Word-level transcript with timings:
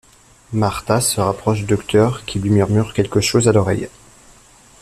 Martha 0.51 0.99
se 0.99 1.21
rapproche 1.21 1.59
du 1.59 1.65
Docteur, 1.65 2.25
qui 2.25 2.39
lui 2.39 2.49
murmure 2.49 2.95
quelque 2.95 3.21
chose 3.21 3.47
à 3.47 3.51
l’oreille. 3.51 3.87